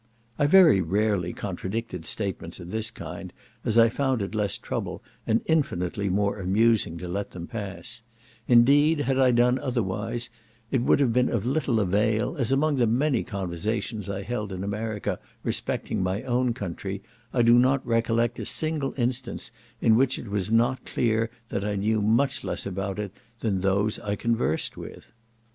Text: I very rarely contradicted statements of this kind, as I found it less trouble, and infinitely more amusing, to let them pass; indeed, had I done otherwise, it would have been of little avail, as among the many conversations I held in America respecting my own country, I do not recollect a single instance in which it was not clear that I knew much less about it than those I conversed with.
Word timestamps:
I 0.39 0.47
very 0.47 0.81
rarely 0.81 1.31
contradicted 1.31 2.07
statements 2.07 2.59
of 2.59 2.71
this 2.71 2.89
kind, 2.89 3.31
as 3.63 3.77
I 3.77 3.87
found 3.89 4.23
it 4.23 4.33
less 4.33 4.57
trouble, 4.57 5.03
and 5.27 5.41
infinitely 5.45 6.09
more 6.09 6.39
amusing, 6.39 6.97
to 6.97 7.07
let 7.07 7.29
them 7.29 7.45
pass; 7.45 8.01
indeed, 8.47 9.01
had 9.01 9.19
I 9.19 9.29
done 9.29 9.59
otherwise, 9.59 10.31
it 10.71 10.81
would 10.81 10.99
have 11.01 11.13
been 11.13 11.29
of 11.29 11.45
little 11.45 11.79
avail, 11.79 12.35
as 12.35 12.51
among 12.51 12.77
the 12.77 12.87
many 12.87 13.21
conversations 13.23 14.09
I 14.09 14.23
held 14.23 14.51
in 14.51 14.63
America 14.63 15.19
respecting 15.43 16.01
my 16.01 16.23
own 16.23 16.55
country, 16.55 17.03
I 17.31 17.43
do 17.43 17.59
not 17.59 17.85
recollect 17.85 18.39
a 18.39 18.45
single 18.47 18.95
instance 18.97 19.51
in 19.81 19.95
which 19.95 20.17
it 20.17 20.29
was 20.29 20.49
not 20.51 20.83
clear 20.83 21.29
that 21.49 21.63
I 21.63 21.75
knew 21.75 22.01
much 22.01 22.43
less 22.43 22.65
about 22.65 22.97
it 22.97 23.11
than 23.41 23.61
those 23.61 23.99
I 23.99 24.15
conversed 24.15 24.77
with. 24.77 25.13